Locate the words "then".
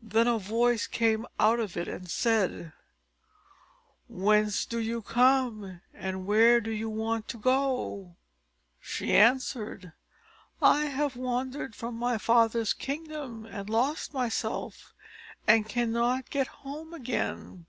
0.00-0.28